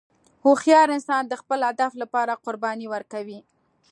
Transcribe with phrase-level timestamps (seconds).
[0.43, 3.39] هوښیار انسان د خپل هدف لپاره قرباني ورکوي.